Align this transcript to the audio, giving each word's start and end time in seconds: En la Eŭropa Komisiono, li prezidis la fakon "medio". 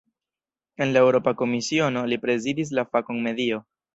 En 0.85 0.93
la 0.95 1.03
Eŭropa 1.07 1.33
Komisiono, 1.41 2.03
li 2.13 2.19
prezidis 2.25 2.75
la 2.79 2.89
fakon 2.95 3.23
"medio". 3.29 3.63